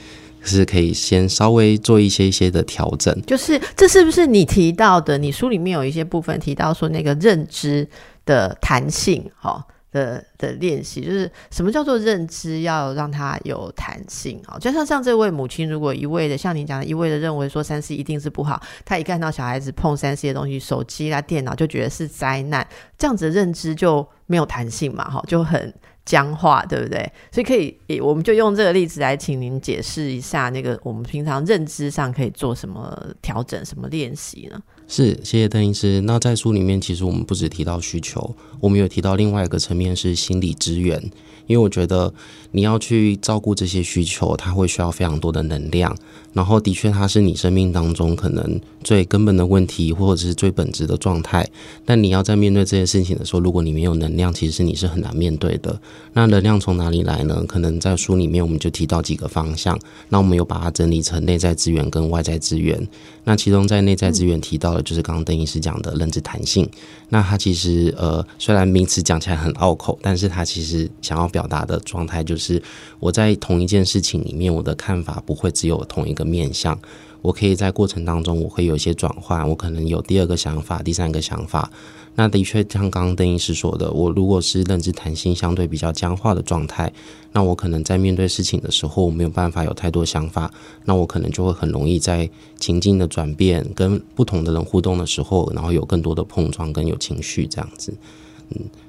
[0.45, 5.17] 是可以先稍微做一些一些的调整，就是这是不是你提到的？
[5.17, 7.89] 你书里面有一些部分提到说那个认知
[8.27, 14.59] 的弹性，哈的的练习，就是什么叫做认知要让它有弹性啊？
[14.59, 22.67] 就像像这位母亲，如果一味的像你讲的，一味的认为说三 C 一定是不好，他一看到小孩子碰三 C 的东西，手机啦、电脑就觉得是灾难，
[22.99, 25.09] 这样子的认知就没有弹性嘛？
[25.09, 25.73] 哈，就很。
[26.05, 27.11] 僵化，对不对？
[27.31, 34.61] 所以可以，我们就用这个例子来，请您解释一下，那个我们平常认知上可以做什么调整、什么练习呢？
[34.89, 36.01] 是，谢谢邓医师。
[36.03, 41.01] 那在书里面，其实我们不止提到需求，我们有提到另外一个层面是心理资源，
[41.47, 42.13] 因为我觉得
[42.53, 45.95] 你要去照顾这些需求，它会需要非常多的能量。
[46.33, 51.47] 然后，的确，它是你生命当中可能最根本的问题，或者是最本质的状态。
[51.85, 55.79] 但你要在面对这些事情的时候，如果你没有能量，其实你是很难面对的。
[56.15, 57.45] 那能量从哪里来呢？
[57.47, 59.79] 可能在书里面我们就提到几个方向。
[60.09, 62.89] 那我们有把它整理成内在资源跟外在资源。
[63.25, 66.67] 那其中在内在资源提到的就是刚刚邓医师讲的认知弹性。
[67.11, 72.61] 那它其实呃，虽然名词讲起来很拗口，但是它其实想要表达的状态就是是
[72.99, 76.33] 我在同一件事情里面，我的看法不会只有同一个。
[76.33, 76.79] 面向，
[77.21, 81.71] 我可以在过程当中，我会有一些转换，我可能有第二个想法，第三个想法。
[82.15, 86.91] 那的确像刚刚邓医师说的，我如果是认知弹性相对比较僵化的状态，
[87.33, 90.51] 那我可能在面对事情的时候，我没有办法有太多想法，
[90.87, 97.93] 那我可能就会很容易在情境的转变跟不同的人互动的时候，然后有更多的碰撞跟有情绪这样子。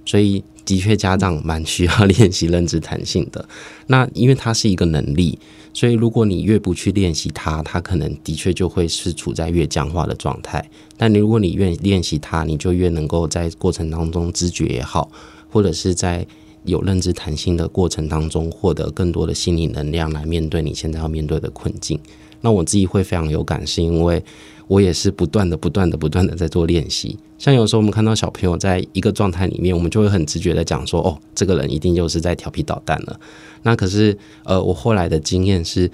[0.05, 3.47] 所以的确家长蛮需要练习认知弹性的。
[3.87, 5.37] 那因为它是一个能力。
[5.75, 10.63] 所以，如果你越不去练习它，它可能的确就会是处在越僵化的状态。
[10.95, 15.09] 但如果你越练习它，你就越能够在过程当中知觉也好，
[15.49, 16.27] 或者是在
[16.65, 21.99] 有认知弹性的过程当中，获得更多的心理能量来面对你现在要面对的困境。
[22.41, 24.23] 那我自己会非常有感，是因为
[24.67, 27.17] 我也是不断的、不断的、不断的在做练习。
[27.37, 33.19] 像有时候我们看到小朋友在一个状态里面，我们就会很直觉的讲说：“哦，这个人一定就是在调皮捣蛋了。”
[33.63, 35.91] 那可是，呃，我后来的经验是，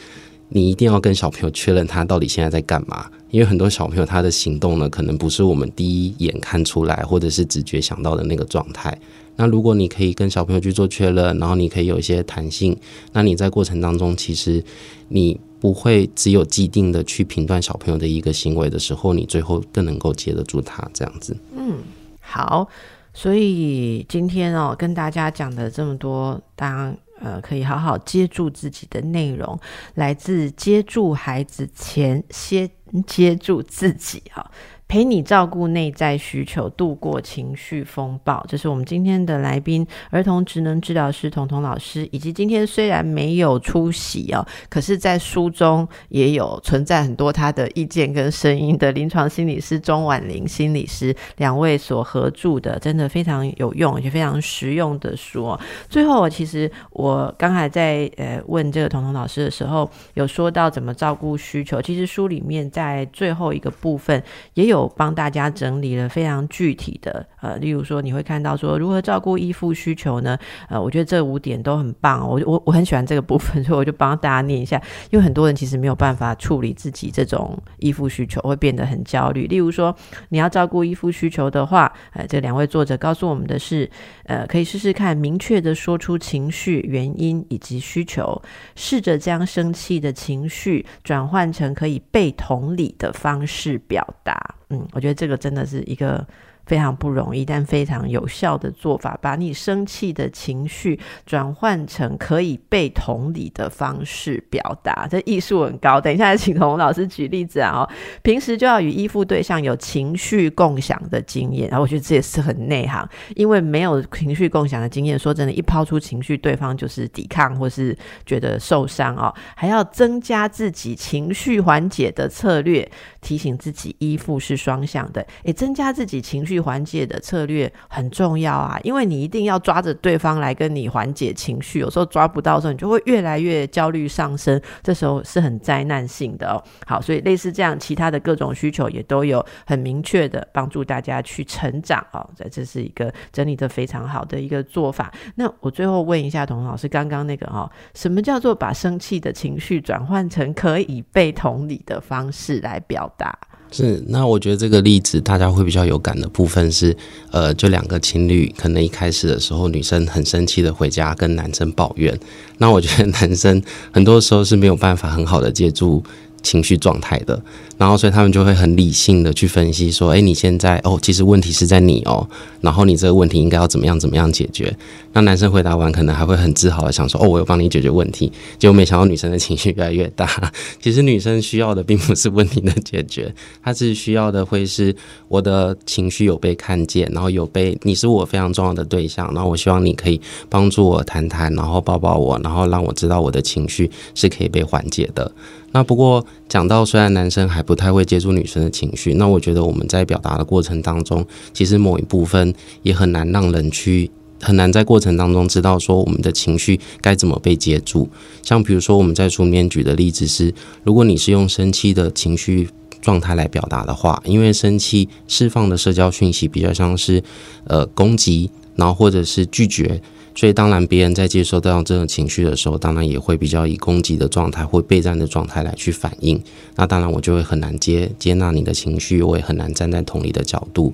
[0.50, 8.96] 你一定要跟小朋友确认他到底现在在干嘛，因为很多小朋友他的行动呢，可能不是我们第一眼看出来或者是直觉想到的那个状态。
[9.36, 12.78] 那如果你可以跟小朋友去做确认，然后你可以有一些弹性，
[13.14, 14.64] 那你在过程当中，其实
[15.08, 21.36] 你不会只有既定的去评断小朋友的一个行为的时候，你最后更能够接得住他这样子。
[21.56, 21.80] 嗯，
[22.22, 22.68] 好，
[23.14, 29.60] 所以今天哦，跟大家讲的这么多，当呃，可以好好接住自己的内容，
[29.96, 32.70] 来自接住孩子前，先
[33.06, 34.50] 接住自己哈。
[34.90, 38.44] 陪你照顾内在需求，度过情绪风暴。
[38.48, 55.56] 这是我们今天的来宾，儿童职能治疗师彤彤老师，以及今天虽然没有出席哦，可是在书中也有存在很多他的意见跟声音的临床心理师钟婉玲心理师两位所合著的，真的非常有用也非常实用的书。
[55.88, 61.80] 最后，其实我刚才在呃问这个彤彤老师的时候，有说到怎么照顾需求。
[61.80, 64.24] 其实书里面在最后一个部分
[64.56, 64.79] 也有。
[64.88, 70.38] 帮大家整理了非常具体的，呃，例如说你会看到说如何照顾依附需求呢？
[70.70, 74.82] 呃，我觉得这五点都很棒，我我我很喜欢这个部分，所以我就帮大家念一下。
[75.10, 79.48] 因为很多人其实没有办法处理自己这种依附需求，会变得很焦虑。
[79.48, 79.96] 例如说
[80.30, 83.90] 你要照顾依附需求的话，呃，这两位作者告诉我们的是，
[84.26, 88.42] 呃，可以试试看明确的说出情绪原因以及需求，
[88.76, 94.56] 试着将生气的情绪转换成可以被同理的方式表达。
[94.70, 96.26] 嗯，我觉得这个真的是一个
[96.70, 106.00] 非常不容易，但非常有效的做法，把你生气的情绪转换成可以被同理的方式表达，这艺术很高。
[106.00, 107.80] 等一下，请童老师举例子啊！
[107.80, 107.90] 哦，
[108.22, 117.98] 平时就要与依附对象有情绪共享的经验，然后我觉得这也是很内行，因为没有情绪共享的经验，说真的，一抛出情绪，对方就是抵抗或是
[118.28, 122.88] 觉得受伤哦，还要增加自己情绪缓解的策略，
[123.22, 136.64] 提醒自己依附是双向的，也，增加自己情绪缓解的策略很重要啊，因为你一定要抓着对方来跟你缓解情绪，有时候抓不到的时候，你就会越来越焦虑上升，这时候是很灾难性的哦。
[136.86, 142.30] 好，所以类似这样，其他的各种需求也都有很明确的帮助大家去成长哦。
[142.36, 145.12] 这这是一个整理的非常好的一个做法。
[145.36, 153.38] 那我最后问一下童老师，刚刚那个哦，什么叫做把生气的情绪转换成可以被同理的方式来表达？
[153.72, 156.96] 是，那我觉得这个例子大家会比较有感的部分是，
[157.32, 162.18] 呃，就两个情侣可能一开始的时候，女生很生气的回家跟男生抱怨，
[162.58, 163.62] 那我觉得男生
[163.92, 166.04] 很多时候是没有办法很好的借助。
[166.42, 167.42] 情绪状态的，
[167.78, 172.28] 然后所以他们就会很理性的去分析说，哎，你现在哦，其实问题是在你哦，
[172.62, 174.76] 然后你这个问题应该要怎么样怎么样解决？
[175.14, 178.32] 那男生回答完，可能还会很自豪的想说，哦，我有帮你解决问题。
[178.58, 180.30] 结果没想到女生的情绪越来越大。
[180.82, 183.34] 其实女生需要的并不是问题的解决，
[183.64, 184.96] 她是需要的会是
[185.28, 195.32] 我的情绪有被看见，然后有被你是我非常重要的对象，然后我希望你可以帮助我谈谈，然后抱抱我，然后让我知道我的情绪是可以被缓解的。
[195.72, 204.10] 那不过讲到，虽然男生还不太会接触女生的情绪，那我觉得我们在表达的过程当中，其实某一部分也很难让人去
[204.42, 208.10] 很难在过程当中知道说我们的情绪该怎么被接住。
[208.42, 210.54] 像比如说我们在书里面举的例子是，
[210.84, 212.68] 如果你是用生气的情绪
[213.02, 217.24] 状态来表达的话，因为生气释放的社交讯息比较像是
[217.66, 220.02] 呃攻击，然后或者是拒绝。
[220.40, 226.42] 所以，当然，别人在接收到这种情绪的时候，当然也会比较以攻击的状态或备战的状态来去反应。
[226.78, 230.94] 那当然，我就会很难接接纳你的情绪，我也很难站在同理的角度。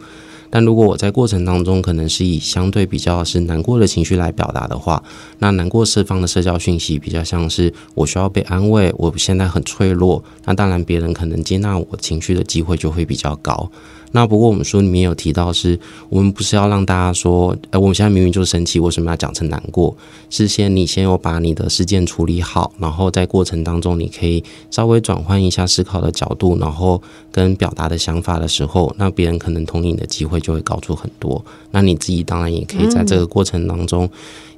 [0.49, 5.03] 但如果我在过程当中可能是以相对比较是难过的情绪来表达的话，
[5.37, 10.23] 那难过释放的社交讯息比较像是我需要被安慰，我现在很脆弱。
[10.45, 13.69] 那当然，别人可能接纳我情绪的机会就会比较高。
[14.15, 19.93] 那不过我们书里面有提到，是我们不是要让大家说，呃，我们现在明明就是生气，为什么要讲成难过？
[20.29, 24.41] 是先你先有把你的事件处理好，然后在过程当中，你可以
[24.71, 31.43] 稍微转换一下思考的角度，然后跟表达的想法的时候，那别人可能同理你的机会就会高出很多。
[31.71, 34.09] 那你自己当然也可以在这个过程当中，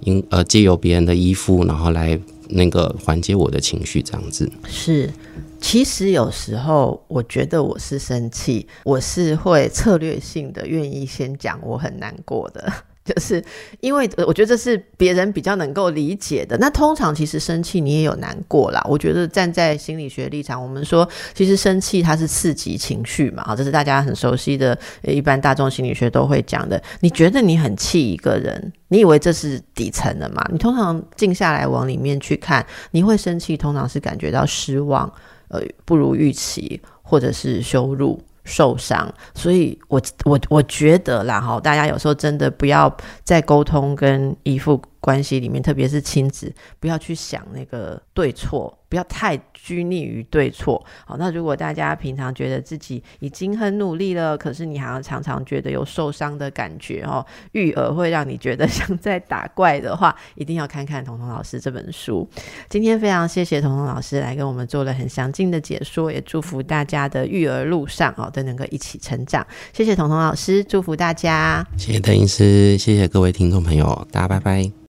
[0.01, 5.11] 因呃借由别人的衣服，然后来那个缓解我的情绪，这样子是。
[5.59, 12.71] 其实有时候，我觉得我是生气，我是会策略性的愿意先讲我很难过的，
[13.03, 13.43] 就是
[13.79, 16.57] 因为我觉得这是别人比较能够理解的。
[16.57, 18.81] 那通常其实生气你也有难过啦。
[18.87, 26.81] 我觉得站在心理学立场，我们说其实生气它是刺激情绪嘛，好，这是大家很熟悉的，一般大众心理学都会讲的。
[26.99, 30.45] 你觉得你很气一个人，你以为这是底层的嘛？
[30.51, 35.11] 你通常静下来往里面去看，你会生气，通常是感觉到失望。
[35.49, 48.76] 呃，不如预期，或者是羞辱、受伤，所以我我我觉得啦，哈，大家有时候真的不要在沟通跟依附关系里面，特别是亲子，不要去想那个对错。
[48.89, 51.17] 不要太拘泥于对错，好。
[51.17, 62.27] 那如果大家平常觉得自己已经很努力了，可是你好像常常觉得有受伤的感觉哦，育儿会让你觉得像在打怪的话， 一定要看看彤彤老师这本书。
[62.69, 69.45] 今天非常谢谢彤彤老师来跟我们做了很详尽的解说，也祝福大家的育儿路上哦都能够一起成长。
[69.73, 71.65] 谢谢彤彤老师，祝福大家。
[71.77, 74.77] 谢谢邓医师，谢谢各位听众朋友，大家拜拜。